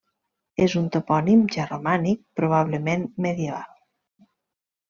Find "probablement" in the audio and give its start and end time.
2.41-3.07